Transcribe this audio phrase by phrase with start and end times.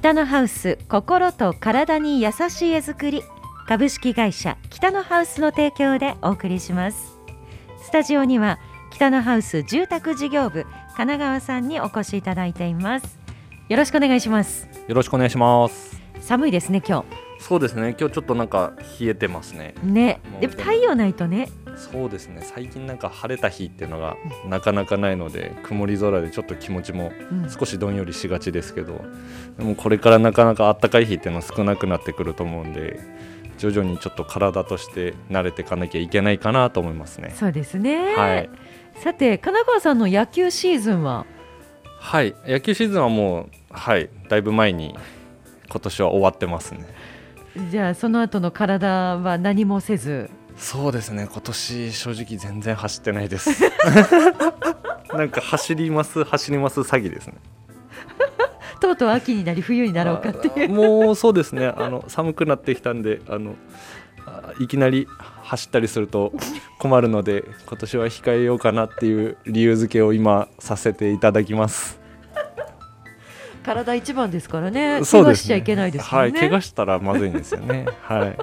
[0.00, 3.22] 北のハウス心と体に優しい絵作り。
[3.68, 7.18] 株式会社北のハウスの提供でお送りします。
[7.82, 8.58] スタジオには
[8.90, 13.18] 北のハウス住宅事業部神奈川さんにお越しいただいています。
[13.68, 14.66] よろしくお願いします。
[14.88, 16.00] よろしくお願いします。
[16.20, 17.04] 寒いですね今
[17.38, 19.74] そうですね今日ちょっとなんか冷えてますね。
[19.82, 21.50] 日ねでも太陽ないとね
[21.80, 22.42] そうですね。
[22.42, 24.16] 最近なんか晴れた日っていうのが
[24.46, 27.50] なかなかないので曇り空でちょっと気持ちもうん。
[27.50, 29.00] 少しどんよりしがちですけど、
[29.58, 33.00] でもこれからなかなか暖かい日っていうのは少なくなってくると思うんで
[33.58, 37.34] 徐々にちょっと体として慣れていかなきゃいけないかなと思いますね。
[37.36, 38.50] そうですね、はい。
[38.96, 41.26] さて神奈川さんの野球シーズンは？
[41.98, 42.34] はい。
[42.46, 44.10] 野球シーズンはもうはい。
[44.28, 44.94] だいぶ前に
[45.70, 46.86] 今年は終わってますね。
[47.70, 50.30] じゃあその後の体は何もせず？
[50.60, 51.26] そうですね。
[51.28, 53.50] 今年正直全然走ってないです。
[55.12, 57.34] なんか走ります走ります詐欺ですね。
[58.78, 60.70] とうとう秋になり冬になろうかっていう。
[60.70, 61.66] あもうそうですね。
[61.66, 63.54] あの寒くなってきたんであの
[64.26, 65.08] あいきなり
[65.42, 66.32] 走ったりすると
[66.78, 71.98] 困るので今年は控えようかなっていう理由付けを今させていただきます。
[73.62, 75.04] 体一番ですからね。
[75.04, 75.24] そうですね。
[75.24, 76.32] 怪我しちゃいけないですよね、はい。
[76.32, 77.86] 怪我したらまずいんですよね。
[78.02, 78.36] はい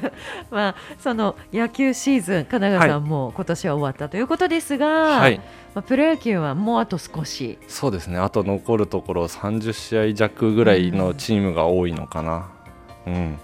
[0.50, 5.40] まあ、その野球シーズン神奈川さんも今年は終わったということですが、はい。
[5.74, 7.58] まあ、プロ野球はもうあと少し。
[7.68, 8.18] そうですね。
[8.18, 12.48] あと残るところ30試合弱ぐらいのチームが多いのかな。
[13.06, 13.38] うん、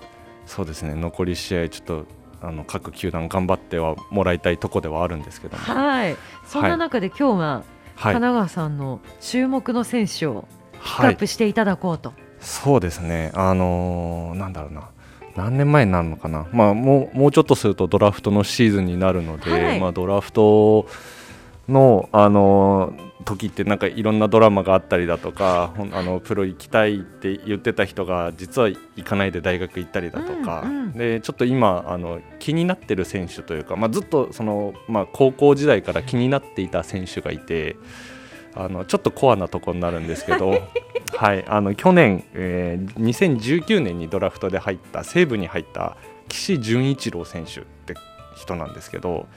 [0.46, 0.94] そうですね。
[0.94, 2.06] 残り試合ちょっと
[2.40, 5.62] あの各球団頑張ってはもらいたいとこではあるんですけども。
[5.62, 6.16] はい。
[6.46, 7.62] そんな中で今日は
[7.96, 8.14] はい。
[8.14, 14.90] 神奈川さんの注目の選手をピックはいアップしていただこうと、そうですね、あのーなんだろうな、
[15.38, 19.80] 何年前になるのかな、まあ、もうもうちょっとするとドラフトのシーズンになるので、はい。
[19.80, 20.86] まあ、ドラフト
[21.68, 30.92] の、あのー時ってなんかいろんなドラマがあったりだとかあのプロ行きたいって言ってた人が実は行かないで大学行ったりだとか、うんうん。
[30.92, 37.76] でちょっと今あの気になってる選手というか、まあ、ずっとその、まあ、高校時代から気になっていた選手がいて。
[38.58, 40.50] あのちょっとコアなところになるんですけど、
[41.16, 45.96] はい、あの去年、えー2019年にドラフトで入った西武に入った
[46.28, 47.94] 岸潤一郎選手って
[48.36, 49.28] 人なんですけど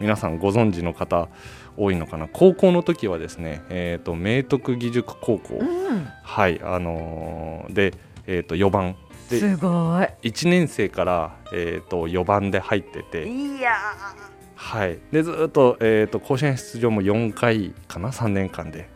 [0.00, 1.28] 皆さんご存知の方
[1.76, 2.28] 多いのかな？
[2.28, 6.60] 高校の時はですね、えー、と明徳義塾高校、うん、はい。
[6.62, 7.94] あのーで、
[8.26, 8.96] えー、と4番。
[9.30, 13.26] ですご1年生から、えー、と4番で入ってて。
[13.26, 13.76] いいや
[14.62, 18.88] はい、でずっと,、えー、と甲子園出場も4回かな？3年間で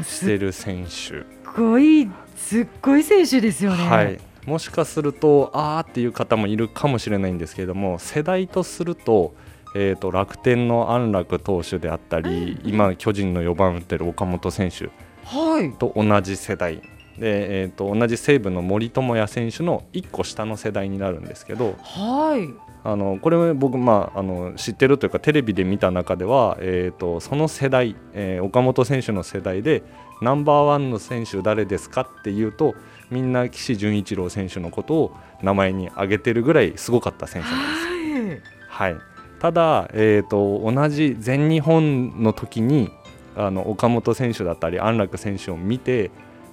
[0.00, 1.24] ーしてる選手、すっ
[1.54, 9.34] ごいすっごい選手ですよね、はい、もしかするとあーっていう方もいるかもしれないんですけれども世代とすると,、
[9.76, 14.88] えー、と楽天の安楽投手であったり、今巨人の4番打ってる岡本選手
[15.24, 15.72] はい。
[15.78, 16.76] と同じ世代。
[17.18, 29.82] で、えー、と同じ西武の森友哉選手の1個下の世代になるんですけどはいあのこれ僕、まあ、あの知ってるというかテレビで見た中では、えー、とその世代、えー岡本選手の世代で
[30.22, 32.74] ナンバーワンの選手誰ですかっていうと
[33.10, 38.42] みんな岸潤一郎選手のことを名前に挙げてるぐらいすごかった選手なんです。
[38.68, 38.96] はい、
[39.40, 42.90] ただ、えー、と同じ全日本の時に
[43.36, 46.10] あの岡本選手だったり安楽選手を見て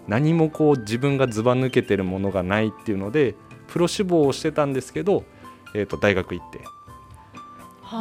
[0.07, 3.35] 何もこう自分がずば抜けてるものがないっていうので
[3.67, 5.25] プロ志望をしてたんですけど、
[5.73, 6.59] えー、と大学行って。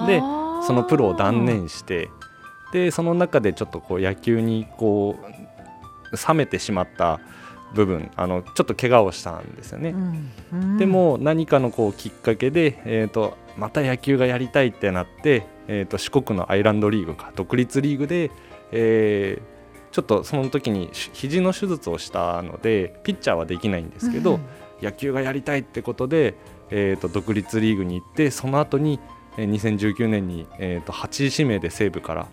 [0.07, 0.67] ではあ。
[0.67, 2.11] そのプロを断念して
[2.73, 7.21] でその中でちょっとこう野球にこう冷めてしまった
[7.75, 9.91] 部分あのちょっと怪我をしたんですよね。
[9.91, 10.31] うん。
[10.53, 10.79] うん。
[10.79, 18.31] でも何かのこうきっかけで、えー、とまた野球がやりたいってなって、えー、と四国のアイランドリーグか独立リーグで、
[18.73, 19.57] えー
[19.93, 24.41] ちょっとその時にし肘の手術をしたのでピッチャーはできないんですけど、うん
[24.83, 26.35] 野球がやりたいってことで、
[26.71, 29.01] えー、と独立リーグに行ってその後に
[29.37, 32.27] 2019年に、えー、と8位指名で西武から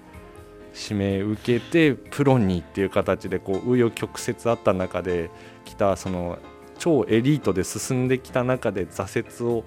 [0.90, 5.30] 指名受けてプロにっていう形でこう紆余曲折あった中で
[5.66, 6.40] 来たその
[6.80, 9.63] 超エリートで進んできた中で挫折を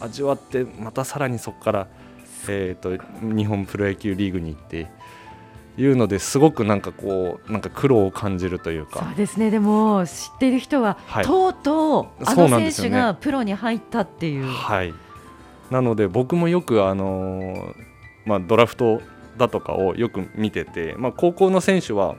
[0.00, 1.88] 味わってまたさらにそこから、
[2.48, 4.90] えー、と日本プロ野球リーグに行って
[5.76, 9.50] いうのですごくなんかこうなんか苦労を感じるというそかうですね。
[9.50, 11.24] でも知っている人は、はい。
[11.24, 14.94] とうとうあの選手がプロに入ったっていう、はい、
[15.70, 17.74] なので僕もよく、あのー
[18.24, 19.02] まあ、ドラフト
[19.36, 22.16] だとかをよく見てて、まあ、高校の選手は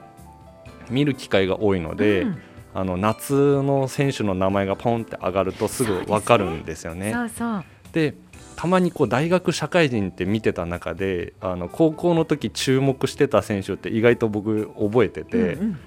[0.90, 2.42] 見る機会が多いので、うん。
[2.74, 3.32] あの夏
[3.62, 7.10] の選手の名前がポンって上がるとすぐ分かるんですよね。
[7.10, 7.64] そうそう。
[7.94, 8.14] で
[8.56, 15.78] たまにこう大学社会人って見てた中であの高校の時注目してた選手って意外と僕覚えてて、うんうん。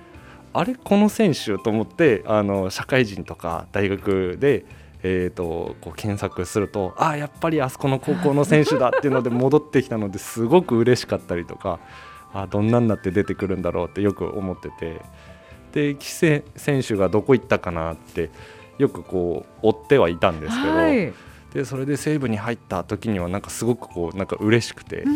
[0.54, 4.66] あれこの選手と思ってあの社会人とか大学で
[5.02, 11.80] えーと、こう検索するとあやっぱりあそこの高校の選手だっていうので戻ってきたのですごく嬉しかったりとか
[12.34, 15.02] あどんなんなって出てくるんだろうってよく思ってて
[15.72, 18.30] で岸選手がどこ行ったかなって
[18.78, 21.14] よくこう追ってはいたんですけど、はい、
[21.54, 25.16] でそれで西武に入った時にはなんかすごくこうなんか嬉しくて、うん、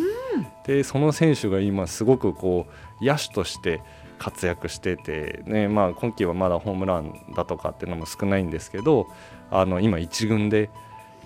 [0.66, 2.68] でその選手が今すごくこ
[3.02, 3.82] う野手として
[4.18, 9.08] 活躍してて、ねまあ、今季はまだホームランだとかっていうのも少ないんですけど
[9.52, 10.70] あの今1軍で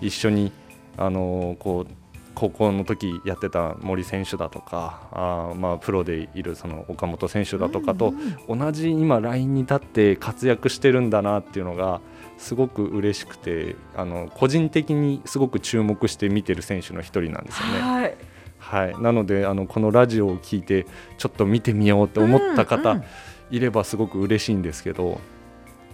[0.00, 0.52] 一緒に
[0.96, 1.92] あのこう
[2.34, 8.14] 高校の時やってた森選手だとかあまあプロでいるその岡本選手だとかと
[8.48, 12.00] 同じ今ラインに立って活躍してるんだなっていうのが
[12.38, 17.80] すごく嬉しくてあの個人的にすごく注目して見てる選手の一人なんですよね。
[17.80, 18.16] はい。
[18.58, 20.86] はい、なのであのこのラジオを聞いて
[21.16, 23.02] ちょっと見てみようって思った方
[23.50, 25.20] いればすごく嬉しいんですけど、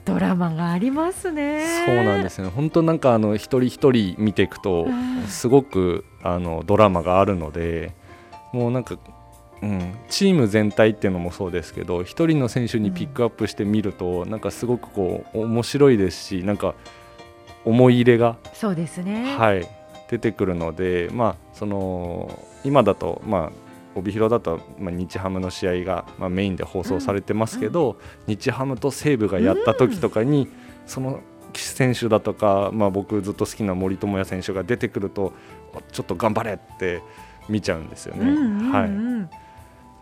[0.04, 1.84] ドラマがありますね。
[1.86, 2.48] そうなんですね。
[2.48, 4.86] 本当なんかあの一人一人見ていくと
[5.28, 7.94] すごくあのドラマがあるので
[8.52, 8.96] もうなんか、
[9.64, 16.74] うん、チーム全体っていうのもそうですけど一人の選手にピックアップしてみると、うん、なんかすごくこう面白いですしなんか
[17.64, 19.36] 思い入れがそうですね。
[19.36, 19.66] はい
[20.10, 27.96] 出てくるのでまあその今だとまあ帯広だと、まあ、日ハムの試合が、まあ、メインで放送されてますけど、うん、
[28.26, 30.48] 日ハムと西武がやった時とかに、うん、
[30.86, 31.20] その
[31.52, 35.32] 岸選手だとか、まあ、僕ずっと好きな森友哉選手が出てくると
[35.92, 37.02] ちょっと頑張れって
[37.48, 38.22] 見ちゃうんですよね。
[38.22, 39.13] うんうんうん、はい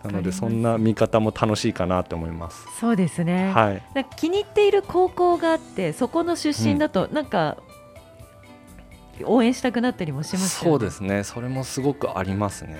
[0.04, 2.66] なのでそんな見方も楽しいかなと思います。
[2.80, 3.52] そうですね。
[3.52, 3.82] はい。
[4.16, 7.56] 気に入っている高校があって、そこの出身だと、なんか
[9.24, 11.24] 応援したくなったりもします、ね、そうですね。
[11.24, 12.76] それもすごくありますね。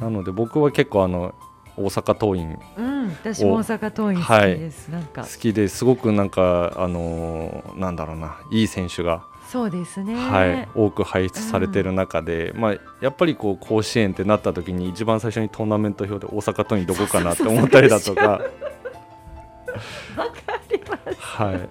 [0.00, 1.34] なので僕は結構あの
[1.76, 5.22] 大阪桐蔭、うん、私も大阪桐蔭好きです、はい、なんか。
[5.22, 9.24] 好きですごくなんかあのー、なんだろうないい選手が
[9.54, 18.22] そうですね、はい、多く輩出されている中で、うん、まあ、やっぱりこう甲子園ってなった時に一番最初にトーナメント表で大阪桐蔭どこかなって思ったりだとか。
[20.18, 21.20] わかります。
[21.20, 21.68] はい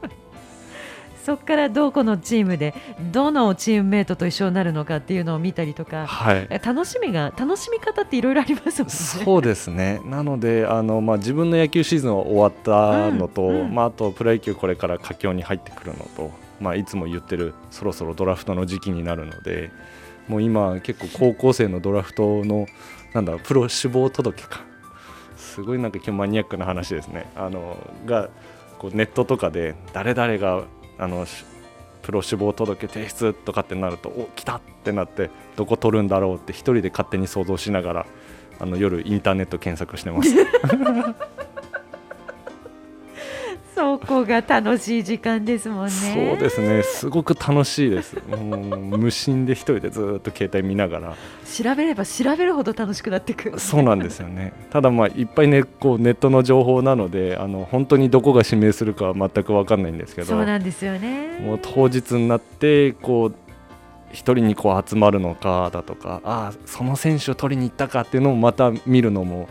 [1.24, 2.74] そこからどこのチームで
[3.14, 8.94] どのチームメートと一緒になるのかっていうのを見たりとか、はい、楽しみが楽しみ方っていろいろありますもんね。
[8.94, 10.02] そうですね。
[10.04, 16.30] なのであの、まあ、自分の野球シーズンは終わったのと、うんうん、まあ、あとプロ野球これから佳境に入ってくるのと、
[16.64, 19.70] まあ、いつも言ってるそろそろドラフトの時期になるので
[20.30, 22.68] もう今結構高校生のドラフトの
[23.14, 24.62] なんだプロ志望届か。
[25.36, 27.30] すごいなんか今日マニアックな話ですね。
[27.36, 28.30] あのが
[28.80, 30.64] こうネットとかで誰々が
[30.98, 31.28] あの
[32.02, 38.06] プロ志望届提出とかってなるとお来たってなってどこ取るんだろうって一人で勝手に想像しながら
[38.60, 40.34] あの夜インターネット検索してます。
[43.76, 45.92] そこが楽しい時間ですもんね。
[45.92, 48.18] そうですね、すごく楽しいです。
[48.28, 51.16] もう無心で一人でずっと携帯見ながら。
[51.46, 53.60] 調べれば調べるほど楽しくなってくる。
[53.60, 54.54] そうなんですよね。
[54.70, 60.28] ただまあいっぱいねこうネットの情報なので、あの本当にどこが指名するかは全くわかんないんですけど。
[60.28, 61.40] そうなんですよね。
[61.40, 63.36] もう当日になってこう。
[64.12, 69.50] 一人にこう集まるのかだとかああその選手を取りに行ったかっていうのもまた見るのも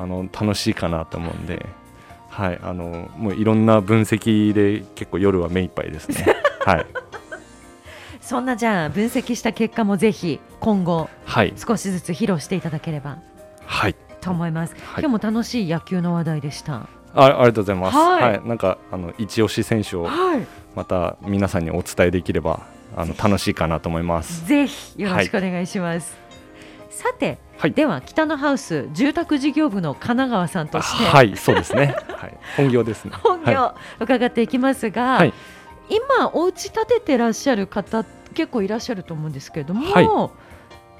[0.00, 1.64] あの楽しいかなと思うんで
[2.40, 6.24] はい、あのもういろんな分析で結構夜は目いっぱいですね。
[6.64, 6.86] はい。
[8.22, 13.18] そんなじゃあ分析した結果もぜひ今後、はい、少しずつ披露していただければ、
[13.66, 14.74] はい、と思います。
[14.74, 16.86] はい、今日も楽しい野球の話題でした。
[17.14, 17.96] あありがとうございます。
[17.98, 20.08] はい、はい、なんかあの一押し選手を
[20.74, 22.60] また皆さんにお伝えできれば
[22.96, 24.46] あの楽しいかなと思います。
[24.46, 26.16] ぜひよろしくお願いします。
[27.00, 33.12] さて、はい、では北のハウス住宅事業部の神奈川さんとしてはいそうですね、はい、本業ですね。
[33.24, 35.32] 本業、はい、伺っていきますが、はい、
[35.88, 38.04] 今お家建ててらっしゃる方
[38.34, 40.30] 結構いらっしゃると思うんですけれども、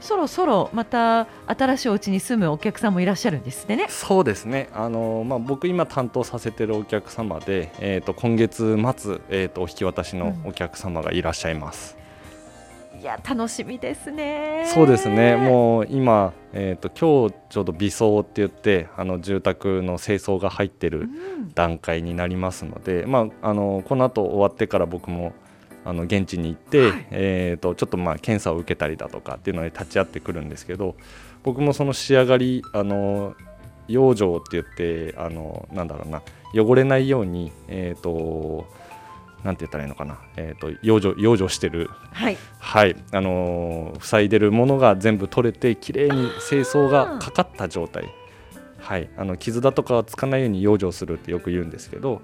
[0.01, 3.85] そろそろまた新しいお家に住むお客さんもいらっしゃるんですね。
[3.91, 4.71] そうですね。
[4.73, 12.00] あのまあ僕今担当させてるお客様で、えっ、ー、と今月末えっ、ー、とお引き渡しのお客様がいらっしゃいます。
[13.01, 14.71] いや楽しみですね。
[14.75, 15.35] そうですね。
[15.35, 21.09] もう今えっ、ー、と今日ちょうど微装って言ってあの住宅の清掃が入ってる
[21.55, 25.33] 段階になりますので、うん、まああのこの後終わってから僕も
[25.87, 30.95] あの現地に行って、はい、えっ、とちょっとまあ検査を受けたりだとかっていうので立ち会ってくるんですけど、
[31.43, 33.35] 僕もその仕上がりあの
[33.89, 36.21] 養生って言ってあのなんだろうな
[36.55, 38.67] 汚れないようにえっ、ー、と
[39.45, 48.05] なんて言ったらいいのかな、えーと、養生養生してる、はい、はい、あのー、塞いでるものが全部取れてきれいに清掃がかかった状態。
[48.79, 52.23] はい、あの傷だとかはつかないように養生するってよく言うんですけど、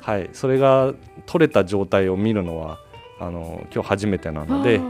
[0.00, 0.92] はい、それが
[1.26, 2.78] 取れた状態を見るのは
[3.18, 4.80] あの今日初めてなので。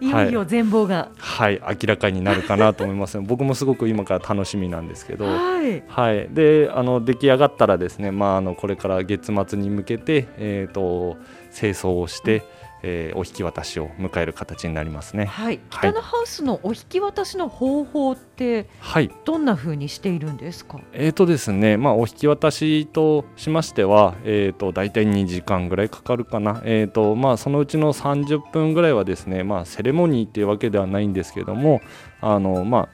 [0.00, 0.08] い。
[0.08, 3.18] よいよ全貌が、はい、はい、明らかになるかなと思います。
[3.22, 11.16] 僕もすごく今から楽しみなんですけど、はい、はい、であの出来上がったらですね、まあ、あのこれから月末に向けて、えーと、
[11.54, 12.42] 清掃をして、うん
[12.82, 15.26] えー、お引き渡しを迎える形になりますね。
[15.26, 20.80] はい、北のハウスのお引き渡しの方法って、はい、どんな風にしているんですか？
[20.92, 26.62] えっ、ー、とですね、まあお引き渡しとしましては、えっ、ー、と大体2時間ぐらいかかるかな。
[26.64, 31.80] えっ、ー、とまあそのうちの30分ぐらいはですね、まあセレモニーっていうわけではないんですけども、
[32.20, 32.88] あのま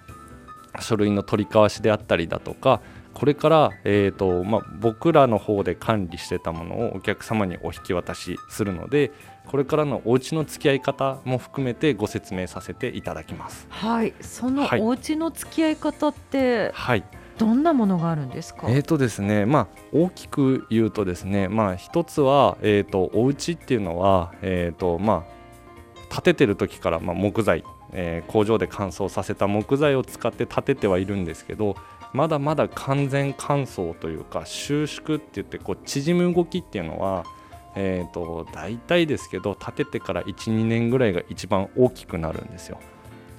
[0.73, 2.81] あ書類の取り交わしであったりだとか。
[3.15, 9.13] これから、えーとまあ、僕らの方で管理してたものをお客様にお引き渡しするので、
[9.47, 13.67] これからのお家の付き合い方も含めてご説明させていただきます。
[13.71, 14.15] はい。
[14.21, 17.05] そのお家の付き合い方って、はい、
[17.39, 18.67] どんなものがあるんですか？
[18.69, 25.25] えーとですねまあ、大きく言うとですね、まあ、一つは、えーと、お家っていうのは、えーとま
[26.11, 31.77] あ、建ててる時から、まあ、木材、えー、工場で乾燥させた木材を使って建ててはいるんですけど
[32.13, 37.25] まだまだ完全乾燥というか収縮って言ってこう縮む動きっていうのは
[37.77, 42.79] えーと、大体ですけど建ててから12年ぐらいが一番大きくなるんですよ。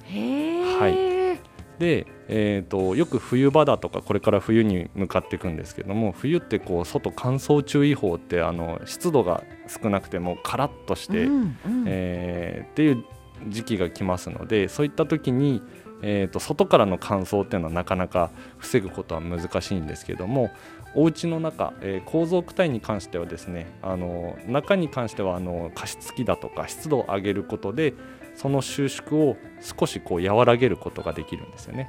[0.08, 13.04] はい、で、えーと、よく冬場だとかこれから冬に向かっていくんですけども冬ってこう外乾燥注意報ってあの湿度が少なくてもカラッとして、うんうん、えー、っていう
[13.48, 15.62] 時期が来ますのでそういった時に、
[16.02, 20.50] えーと外からの乾燥っていうのはなかなか防ぐことは難しいんですけども
[20.96, 27.92] お家の中、えー、構造躯体に関してはですねあの中に関してはあの加湿器だとか湿度を上げることで
[28.34, 31.86] その収縮を少しこう和らげることができるんですよね。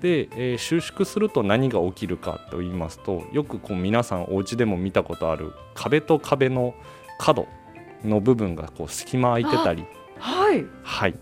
[0.00, 6.74] で、えー、収縮すると何が起きるかと言いますとよくこう皆さんお家でも見たことある壁と壁の
[7.18, 7.46] 角
[8.02, 9.84] の部分がこう隙間空いてたり。
[10.18, 11.14] はい、はい、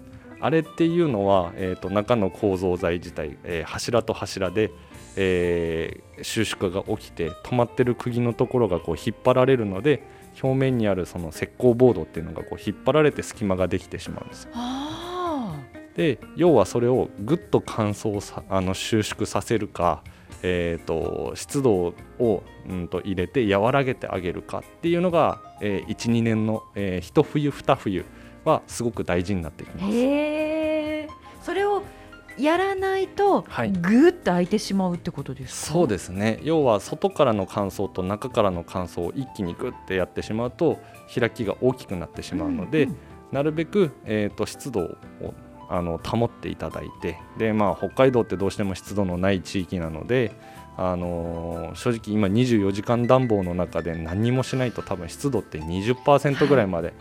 [0.42, 4.70] あれっていうのは、えーと、中の構造材自体、えー、柱と柱で
[5.16, 10.02] えー、収縮が起きて止まってる釘のところがこう引っ張られるので
[10.42, 14.50] 表面にあるその石膏ボードっていうのがこう引っ張られて隙間ができてしまうんですよ。
[15.96, 20.02] で要はそれをぐっと乾燥さあの収縮させるか、
[20.42, 28.06] えーと、湿度を、うんと、入れて和らげてあげるかっていうのが、えー、12年の、えー、一冬二冬
[28.44, 31.44] はすごく大事になってきます。
[31.44, 31.82] それを
[32.38, 33.44] やらないと
[33.80, 36.40] ぐっと開いてしまうってことですか、そうですね。
[36.42, 40.78] 要は外からの乾燥と中からの乾燥を一気にぐってやってしまうと
[41.14, 42.96] 開きが大きくなってしまうので、うんうん、
[43.32, 44.96] なるべく、えーと、湿度を
[45.68, 50.32] あの保っていただいてで、まあ、北海道ってどうしても湿度のない地域なので、
[50.76, 56.92] あのー、正直今24時間暖房の中で何もしないと多分湿度って20%ぐらいまで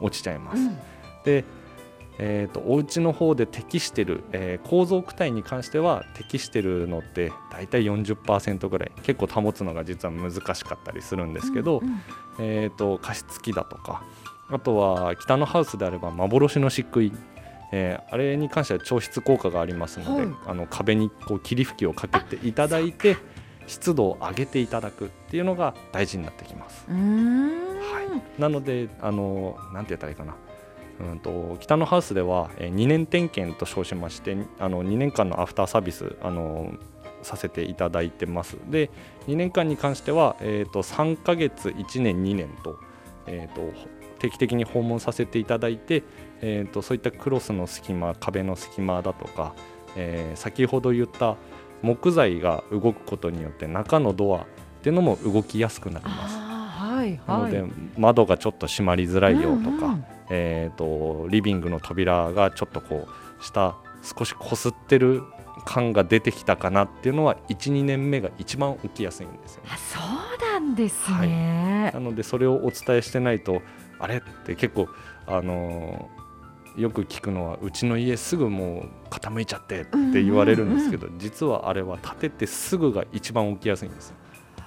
[0.00, 0.58] 落ちちゃいます。
[0.58, 0.78] はいうん、
[1.24, 1.44] で
[2.22, 8.92] えーと、お家の方で適してる、えー、構造躯体に関しては適してるのって大体40%ぐらい。
[9.02, 12.00] 結構保つのが実は難しかったりするんですけど、うんうん、
[12.40, 14.04] えーと、加湿器だとか
[14.50, 17.12] あとは北のハウスであれば幻の漆喰。
[17.72, 23.16] えー、あれに関しては調湿効果がありますので、はい、あの壁にこう霧吹きをかけていただいて
[23.68, 26.84] 湿度を上げていただくっていうのが大事になってきます。
[27.92, 30.34] はい、なのであのなんて言ったらいいかな。
[31.00, 36.74] うんと、北のハウスでは、え、2年点検と称しましてあの2年間のアフターサービスあの
[37.22, 38.56] させていただいてます。
[38.68, 38.90] で
[39.26, 42.78] 2年間に関しては、えーと、3ヶ月1年2年と,、
[43.26, 43.72] えーと、
[44.18, 46.02] 定期的に訪問させていただいて、
[46.40, 49.54] えーと、そういったクロスの隙間壁の隙間だとか、
[49.96, 51.36] えー、先ほど言った
[51.82, 54.46] 木材が動くことによって中のドアっ
[54.82, 56.49] ていうのも動きやすくなります。
[57.00, 60.04] はいはい、なので窓がちょっと閉まりづらいよとか、うんうん。
[60.30, 63.08] えーと、リビングの扉がちょっとこ
[63.40, 65.22] う下少しこすってる
[65.66, 73.60] 感が出てきたかなっていうのは12年目が一番起きやすいんですよ、ね、あそうなんですね、はい、なのでそれをお伝えしてないと
[73.98, 74.88] あれって結構
[75.26, 84.14] あのー、よく聞くのはうちの家すぐもう傾いちゃってって言われるんですけど、実はあれは建ててすぐが一番起きやすいんです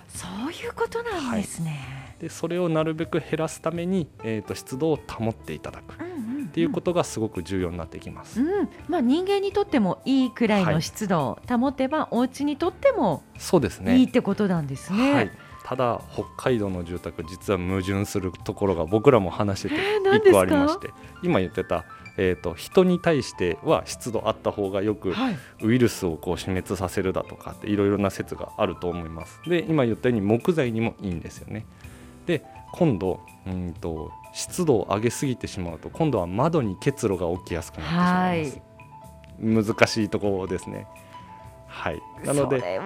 [0.08, 5.96] そういうことなんですね、はいでそれをなるべく減らすために、えーと、湿度を保っていただく。
[5.96, 13.98] っていうことがすごく重要になってきます、うん、まあ、人間にとってもいいくらいの湿度を保てば、はい、お家にとってもそうですね。
[13.98, 15.13] いいってことなんですね。
[15.13, 15.32] はい、
[15.65, 20.92] ただ北海道の住宅実は矛盾するところが僕らも話してて1個ありまして、
[21.24, 21.86] 今言ってた、
[22.18, 29.42] えーと、人に対しては湿度あった方がよく、はい、ウイルスをこう死滅させるだとかっていろいろな説があると思います。
[29.48, 31.65] で今言ったように木材にもいいんですよね
[32.25, 38.62] で今度うんと湿度を上げすぎてしまうと今度は窓に結露が起きやすくなってしまいます、
[39.62, 40.88] はい、難しいところですね。
[41.68, 42.01] はい。
[42.24, 42.80] なので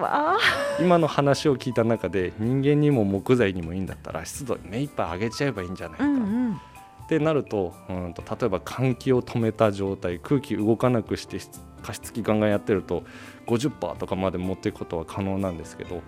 [0.80, 6.18] 今の話を聞いた中で人間にも木材にもいいんだったら湿度目いっぱい上げちゃえばいいんじゃないか、うんう
[6.50, 6.52] ん。
[6.54, 11.38] ってなるとうんと例えば換気を止めた状態空気動かなくして
[11.82, 13.04] 加湿器ガンガンやってると
[13.46, 16.02] 50%とかまで持っていくことは可能なんですけど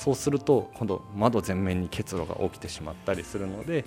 [0.00, 3.84] そうすると今度窓全面に結露が起きてしまったりするので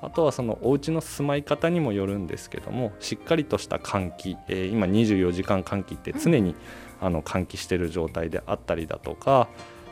[0.00, 6.54] あとはそのお家の住まい方にもよるんですけどもしっかりとした換気、えー、今24時間換気って常に
[7.00, 9.48] あの換気している状態であったりだとか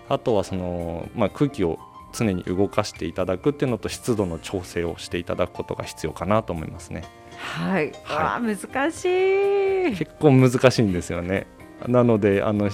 [0.09, 1.81] あとはその、まあ、空気を
[2.13, 7.03] 常に動かしていただくっていうのと湿度の調整をしていただくことが必要かなと思いますね。
[7.37, 9.97] はい、はい、難しい。
[9.97, 11.49] 結構難しいんですよね。
[11.89, 12.71] なのであの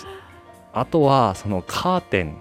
[0.75, 2.37] あとはそのカーテン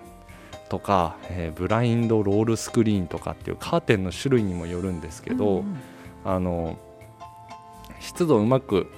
[0.72, 5.78] とか、えー、ブラインドロールスクリーンとかっていうカーテンの種類にもよるんですけど、うんうん、
[6.24, 6.80] あの
[8.00, 8.90] 湿度をうまく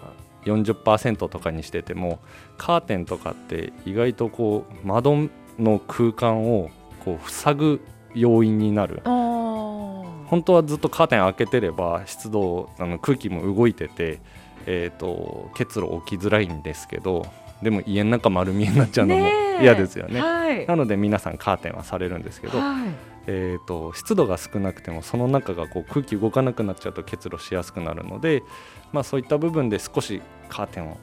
[0.43, 2.19] 40%とかにしてても
[2.59, 5.17] カーテンとかって意外とこう窓
[5.57, 6.69] の空間を
[7.03, 7.81] こう塞ぐ
[8.13, 9.01] 要因になる。
[9.03, 14.19] 本当はずっとカーテン開けてれば湿度あの空気も動いてて、
[14.67, 17.25] えーと、結露起きづらいんですけど
[17.61, 19.27] でも家の中丸見えになっちゃうのも
[19.61, 22.89] 嫌ですよね、はい、なので皆さんカーテンはされるんですけど、はい、
[23.27, 28.43] えーと、湿度が少なくてもその中がこう空気動かなくなっちゃうと結露しやすくなるので、
[28.91, 30.97] まあ、そういった部分で少しカーテンを、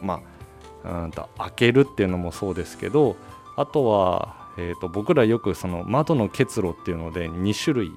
[0.00, 0.22] ま
[0.84, 3.16] あ、うんと開けるっていうのもそうですけど
[3.56, 7.92] あとはえーと、僕らよくその窓の結露っていうので2種類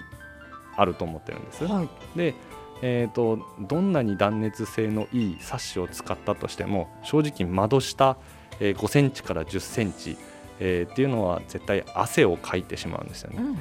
[0.76, 1.66] あると思ってるんです。
[1.66, 2.36] はい、で
[2.82, 8.18] えーと、どんなに断熱性のいいサッシを使ったとしても正直窓下、
[8.60, 10.18] えー、5センチから10センチ、
[10.60, 13.38] えー、っていうのは絶対汗をかいてしまうんですよね。
[13.40, 13.56] うんうん、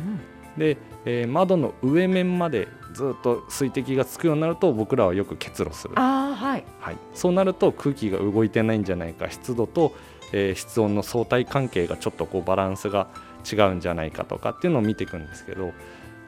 [0.57, 5.95] で、えー、窓の上面までずっと水滴がつくようになると僕らはよく結露する。
[5.97, 9.31] あ、はい、はい、そうなると空気が動いてないんじゃないか。
[9.31, 9.93] 湿度と
[10.33, 13.09] えー、室温の相対関係がちょっとこうバランスが
[13.51, 15.73] 違うんじゃないかとかっていうのを見ていくんですけど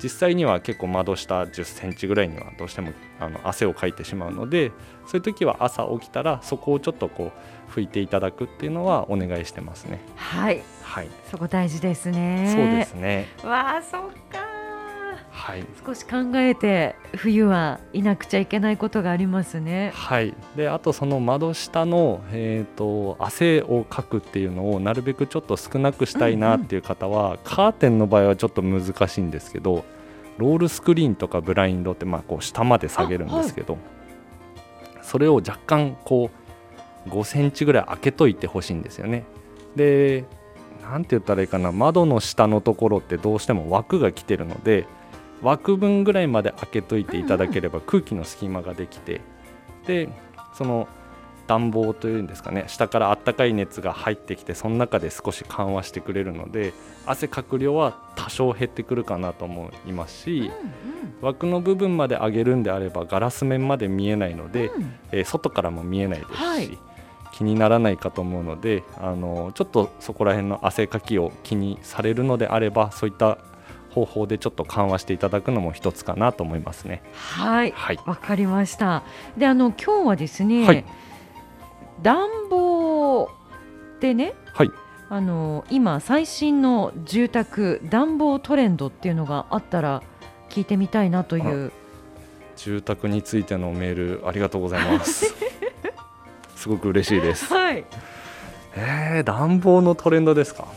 [0.02, 4.72] 実際には結構窓下1 0センチぐらいにはどうしてもあの汗をかいてしまうので
[5.06, 7.32] そういう時は朝起きたらそこをちょっとこ
[7.68, 10.00] う拭いていただくっていうのはお願いしてますね。
[10.16, 12.52] はい、はい、そこ大事ですね。
[12.56, 13.28] そうですね。
[13.44, 14.49] わあ、そっか。
[15.40, 19.90] はい、少し考えて冬はいなくちゃいけないことがありますね。
[19.94, 29.84] はい、であとその窓下の、えーと、汗をかくっていうのをなるべくちょっと少なくしたいなっていう方は、うんうん、カーテンの場合はちょっと難しいんですけど
[30.36, 33.82] ロールスクリーンとかブラインドってまあこう下まで下げるんですけど、はい、
[35.02, 36.30] それを若干こ
[37.06, 39.24] う5センチぐらい開けといてほしいんですよね。
[39.74, 40.26] で
[40.82, 44.86] なんて言ったらいいかな窓の下のところってどうしても枠が来てるので
[45.42, 49.20] 枠分ぐらいまで開けといていただければ空気の隙間ができて
[49.86, 50.08] で
[50.54, 50.88] その
[51.50, 56.72] 暖房というんですかね下からあったかい熱が入ってきてその中で少し緩和してくれるので
[57.06, 60.50] 汗かく量は多少減ってくるかなと思いますし、
[61.20, 64.70] 枠の部分まで上げるんであればガラス面まで見えないので、
[65.10, 66.78] えー、外からも見えないですし、はい、
[67.32, 73.38] 気にならないかと思うのであのちょっとそこら辺の汗かきを気にされるのであればそういった
[73.90, 77.02] 方法でちょっと緩和していただくのも一つかなと思いますね。
[77.12, 79.02] はい、はい、わかりました。
[79.36, 80.84] で、あの今日はですね、はい、
[82.02, 83.28] 暖房
[84.00, 84.70] でね、はい、
[85.08, 90.02] あの今最新の住宅暖房トレンドっていうのがあったら
[90.48, 91.72] 聞いてみたいなという。
[92.56, 95.34] 住宅についてのメールありがとうございます。
[96.56, 97.46] すごく嬉しいです。
[97.52, 97.84] はい。
[98.76, 100.68] えー、暖房のトレンドですか？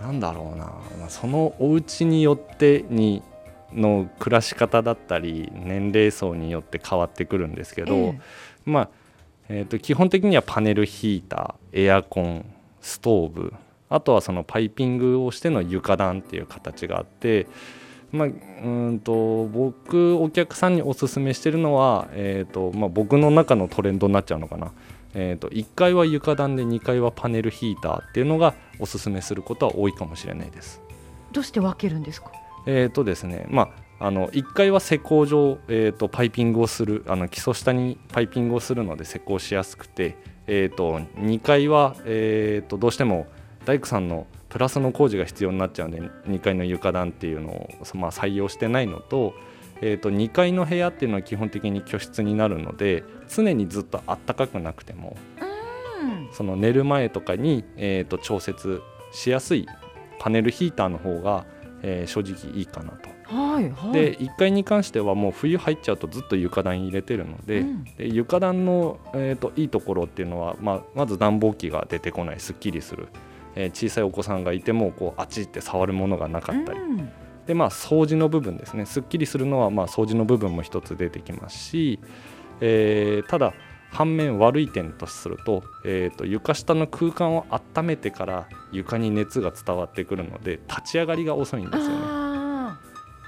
[0.00, 0.72] なんだろうな。
[1.08, 3.22] そのお家によってに
[3.72, 8.20] の暮らし方だったり年齢層によって変わってくるんですけど、えー、
[8.64, 8.88] まあ、
[9.48, 12.44] えーと、基本的にはパネルヒーターエアコン
[12.80, 13.54] ストーブ
[13.88, 17.46] あとはそのパイピングをしての床暖っていう形があって、
[18.12, 18.30] まあ、う
[18.90, 24.72] んと僕お客さんにおすすめしてるのは、えーとまあ、僕の中のトレンドになっちゃうのかな
[25.14, 30.80] えーと、1階は床暖で2階はパネルヒーターっていうのがおすすめすることは多いかもしれないです。
[31.32, 32.30] どうして分けるんですか？
[32.66, 40.16] えーとですねまあ、あの1階は施工上、えーと、パイピングをするあの基礎下にパイピングをするので施工しやすくて、
[40.46, 43.26] えーと、2階は、えー、とどうしても
[43.64, 49.34] 大工さんのプラスの工事が必要になっちゃうので2階の床暖っていうのを、まあ、採用してないのと,、
[49.80, 56.28] えー、と2階の部屋っていうのは基本的に居室になるので常にずっとあったかくなくてもうん。
[56.32, 59.66] その寝る前とかに、えー、と調節しやすい
[60.18, 61.46] パネルヒーターの方が、
[61.82, 63.08] えー正直いいかなと。
[63.24, 63.92] はいはい。
[63.92, 67.84] で1階に関してはもう冬入っちゃうとずっと床暖入れてるので,、うん。
[67.84, 73.08] で床暖の、えー、といいところっていうのは、まあ、まず暖房機が出てこないすっきりする、
[73.54, 77.08] えー小さいお子さんがいてもこうあっちって触るものがなかったり、うん
[77.48, 78.86] でまあ掃除の部分ですね。
[78.86, 81.98] すっきりするのはまあ掃除の部分も一つ出てきますし、
[82.60, 83.54] えーただ
[83.90, 91.94] 反面悪い点とすると,、えー、と床下の空間を温めてから床に熱が伝わってくるので立ち上がりが遅いんですよね。
[91.96, 92.78] あ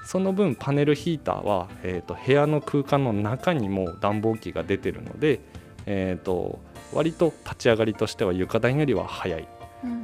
[0.05, 5.41] その分パネルヒーターは、えー、と部屋の空間の中にも暖房機が出てるので、
[5.87, 6.59] えー、と
[6.93, 9.49] 割と立ち上がりとしては床暖よりは早い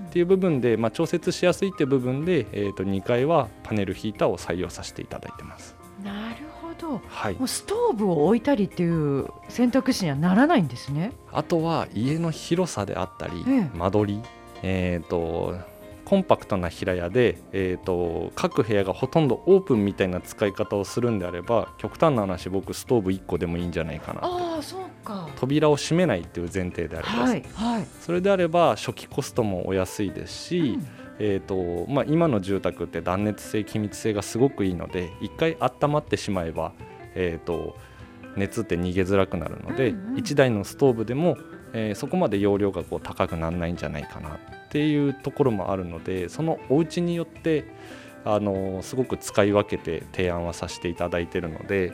[0.07, 5.77] っていう部分で、まあ、調節しやすいっていう部分で、えー、と2階はパネルヒーターを採用させていただいてます。
[6.03, 11.13] なるほどはいも、うストーブを置いたりっていう選択肢にはならないんですね。
[11.33, 14.23] あとは家の広さであったり、ええ間取り、
[14.63, 15.57] えー、と
[16.07, 24.21] コンパクトな平屋で、えー、と各部屋がほとんどオープンみたいな使い方をするんであれば極端な話僕ストーブ1個でもいいんじゃないかな。
[24.23, 25.29] ああそうか。
[25.35, 27.87] 扉を閉めないっていう前提であれば、はいはい。
[28.01, 30.79] それであれば初期コストもお安いですし、
[31.19, 36.73] えーとまあ、今の住宅って断熱性気密性がすごくいいので一回温まってしまえば、
[37.17, 37.77] えー、と
[38.37, 40.15] 熱って逃げづらくなるので、うんうん。
[40.19, 41.37] 1台のストーブでも、
[41.73, 47.65] えーそこまで容量がこう高くならないんじゃないかなっていうところもあるのでそのお家によって
[48.25, 51.93] あのすごく使い分けて提案はさせていただいているので。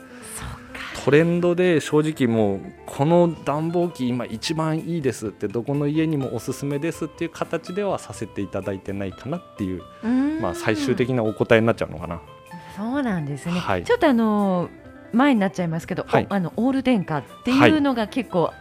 [1.05, 12.21] トレンドで正直もうこの暖房機今一番いいですってどこの家にもおすすめですっていう形ではさせていただいてないかなっていう、うんまあ、最終的なお答えになっちゃうのかな。
[12.77, 13.59] そうなんですね。
[13.59, 14.71] はいちょっとあの
[15.13, 18.53] 前になっちゃいますけど、はいおあのオール電化っていうのが結構、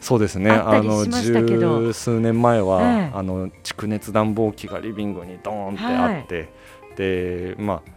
[0.00, 0.50] そうですね。
[0.50, 3.10] あの十数年前は、ええ。
[3.14, 6.48] あの蓄熱暖房機がリビングにドーンってあって、
[6.96, 7.90] でまあ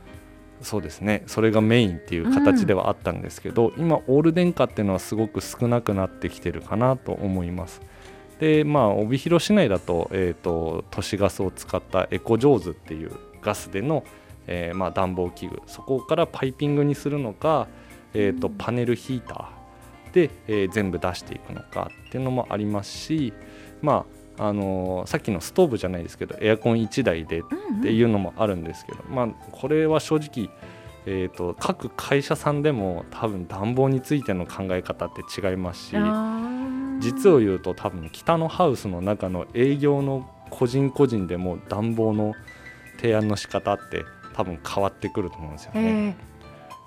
[0.62, 1.24] そうですね。
[1.28, 7.82] それがメインっていう形ではあったんですけど、今オール電化っていうのはすごく少なくなってきてるかなと思います。
[8.40, 13.12] でまあ帯広市内だと,、えー、と都市ガスを使ったエコジョーズっていう
[13.42, 14.04] ガスでの、
[14.48, 15.62] えーまあ、暖房器具。
[15.68, 17.68] そこからパイピングにするのか、
[18.14, 18.56] えーとうん。
[18.56, 19.61] パネルヒーター
[20.14, 23.34] で、えー全部出していくのかっていうのもありますし、
[23.82, 24.06] ま
[24.38, 30.50] ああのーさっきのストーブじゃないですけどエアコン1台でっうんうんていうのもあるんですけど、まあ、これは正直、
[31.06, 35.96] えー、と各会社さんでも多分暖房についての考え方って違いますし
[37.00, 42.34] 実を言うと多分北のハウスの中の営業の個人個人でも暖房の
[42.98, 46.16] 提案の仕方って多分変わってくると思うんですよね。
[46.20, 46.31] え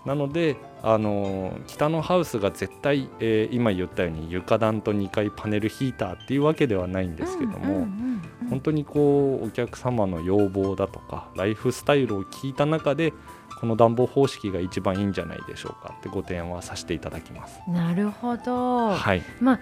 [0.05, 7.87] なので、あのー北のハウスが絶対、えー今言ったように床暖と2階パネルヒーターっていうわけではないんえですけども、
[8.51, 13.13] 本当にこうお客様の要望だとかライフスタイルを聞いた中で
[13.61, 17.59] この暖房方式が一番いいんじゃないでしょうかってご提案はさせていただきます。
[17.69, 19.61] なるほど、はい、まあ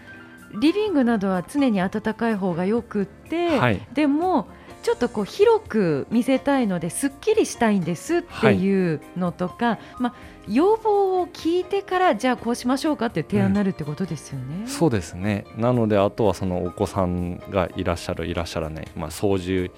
[0.61, 3.81] リビングなどは常に暖かい方がよくって、はい。
[3.95, 4.49] でも
[4.83, 10.15] ちょっとこう広く見せたいのですっきりしたいんですっていうのとか、まあ、
[10.49, 14.67] 要望を聞いてからじゃあこうしましょうかって提案になるってことですよね。
[14.67, 15.45] そうですね。
[15.57, 19.71] なのであとはそのお子さんがいらっしゃるいらっしゃらない、まあ、掃除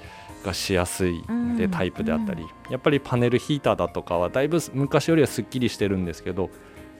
[0.45, 1.57] がしやすいうん。
[1.57, 6.51] でタイプであったり、やっぱりパネルヒーターだとかはだいぶ昔よりはすっきりしてるんですけど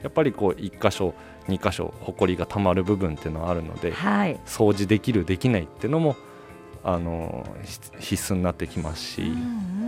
[0.01, 1.13] やっぱりこう1箇所
[1.47, 6.15] 2箇所ほこりがたまる部分っていうのはあるのではい、掃除できるできないっていうのも
[6.83, 9.31] あの必必須になってきますし、うんう
[9.81, 9.84] ん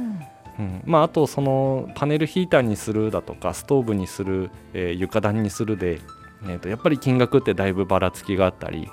[0.60, 0.82] うん。
[0.86, 6.02] まあ、あとそのパネルヒーターにするだとかストーブにする、えー床暖にするで、
[6.44, 8.88] えーとやっぱり金額ってだいぶばらつきがあったり。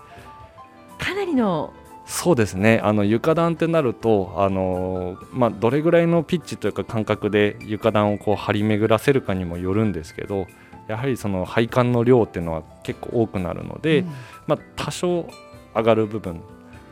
[0.98, 1.72] かなりの
[2.06, 2.80] そうですね。
[2.82, 10.46] あの床暖ってなると、あのーまあ、どれぐらいのピッチというか感覚で床暖をこう張り巡らせるかにもよるんですけど
[10.86, 14.08] やはりその配管の量っていうのは結構多くなるので、うん。
[14.46, 15.26] まあ、多少
[15.74, 16.42] 上がる部分。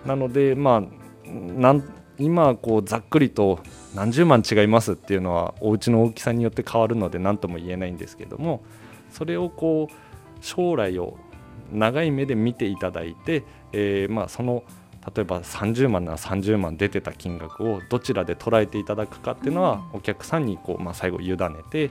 [0.07, 0.83] なので、まあ、
[1.29, 1.85] なん
[2.19, 3.61] 今こうざっくりと
[3.95, 8.63] 何十万違いますっていうのはお家の大きさによって変わるので何とも言えないんですけども
[9.11, 11.19] それをこう将来を
[11.73, 14.65] 長い目で見ていただいて、えーまあ、その
[15.15, 21.37] 例えば30万なら30万出てた金額をどちらで捉えていただくかっていうのはお客さんにこう、まあ、最後委ね
[21.71, 21.91] て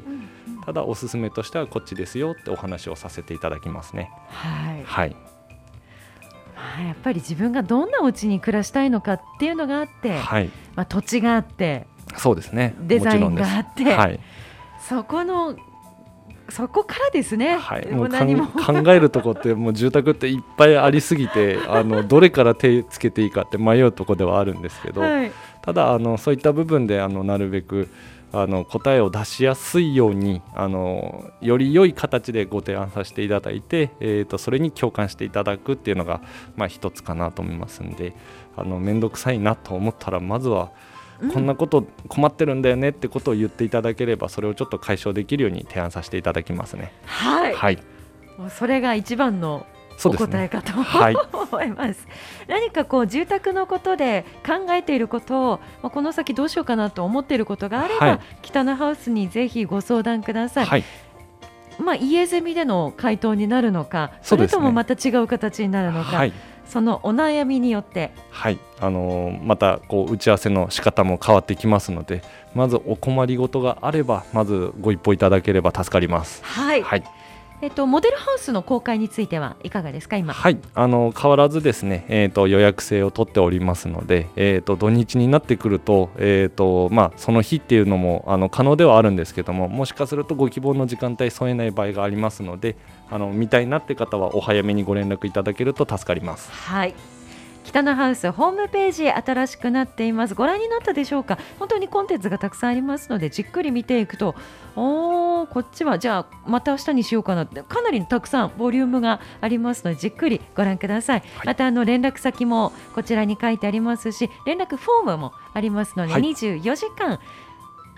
[0.66, 4.12] ただおすすめとしてはこっちですよってお話をさせていただきますね。
[4.28, 4.84] はい。
[4.84, 5.16] はい、
[6.56, 11.88] まあやっぱり自分がどんなお家に暮らしたいのかっていうのがあって、はい、まあ、土地があって
[12.18, 12.76] そうですね。
[12.80, 13.98] デザインがあってもちろんです。
[13.98, 14.20] はい。
[14.80, 15.56] そこの
[16.52, 17.58] そこからですね。
[17.58, 18.48] はい、もう何も。
[18.48, 27.90] 考えるとこってもう住宅っていっぱいありすぎて あのどれから手つけていいかって迷うとこではあるんですけど、はい、ただあのそういった部分であのなるべく
[28.34, 36.22] あの答えを出しやすいようにあのより良い形でご提案させていただいて、えーと、それに共感していただくっていうのが、
[36.56, 38.14] まあ、一つかなと思いますんで
[38.56, 40.72] あの面倒くさいなと思ったらまずは
[41.34, 46.92] こんなこと困ってるんだよねってことを言っていただければそれをちょっと解消できるように提案させていただきますね。
[47.06, 47.80] はい、はい、
[48.50, 49.66] それが一番の
[50.04, 50.84] お答えかと、ね。
[50.84, 52.08] はい、 思います。
[52.48, 60.66] 何かこう住宅のことで考えていることを、まあ、この先どうしようかなと思っていることがあれば、はい、北のハウスにぜひご相談ください。
[60.66, 60.84] はい。
[61.80, 66.26] まあ、家済みでの回答になるのか、それともまた違う形になるのか、
[66.66, 68.12] そのお悩みによって。
[68.30, 68.60] はい。
[68.80, 72.24] あのー、またこう打ち合わせの仕方も変わってきますので
[72.56, 76.44] まずお困りごとがあればまずご一報いただければ助かります。
[76.44, 77.04] はい、はい
[77.62, 80.34] えっと、モデルハウスの公開についてはいかがですか、今？
[80.34, 92.78] はい、あの変わらずですね、えーと、予約制を取っておりますので、えーと、土日になってくると,、えーとまあ、その日っていうのもあの可能ではあるんですけども、もしかするとご希望の時間帯添えない場合がありますので、
[93.12, 96.52] あの見たいなって方はお早めにご連絡いただけると助かります。
[96.52, 96.96] はい
[97.64, 100.36] 北のハウスホームページ新しくなっています。
[100.36, 101.38] ご覧になったでしょうか？
[101.60, 104.36] 本当にコンテンツがたくさんありますのでじっくり見ていくと
[104.76, 107.44] おこっちはじゃあまた明日にしようかな。
[107.44, 117.20] ってかなりたくさんボリュームがありますのでじっくりご覧ください、はい、またあの連絡先もこちらに書いてありますし連絡フォームもありますので、はい、24時間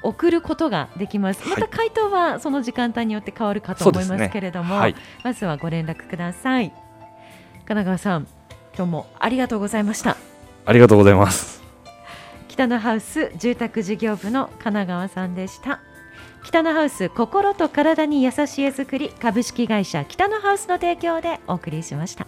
[0.04, 1.48] 送ることができます。
[1.48, 4.80] また回答はその時間帯によって変わるかと思いますけれども、ね。
[4.82, 6.72] はい、まずはご連絡ください。
[6.72, 8.28] 神奈川さん、
[8.76, 10.18] 今日もありがとうございました。
[10.66, 11.62] ありがとうございます。
[12.48, 15.80] 北のハウス住宅事業部の神奈川さんでした。
[16.44, 22.28] 北のハウス心と体に優しい絵作り株式会社北のハウスの提供でお送りしました